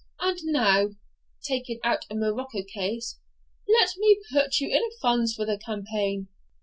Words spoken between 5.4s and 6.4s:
the campaign.'